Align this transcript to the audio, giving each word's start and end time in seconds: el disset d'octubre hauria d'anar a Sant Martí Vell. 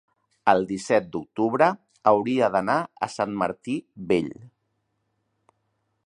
el 0.51 0.63
disset 0.69 1.09
d'octubre 1.15 1.67
hauria 2.11 2.49
d'anar 2.55 2.77
a 3.07 3.09
Sant 3.17 3.35
Martí 3.41 3.75
Vell. 4.13 4.35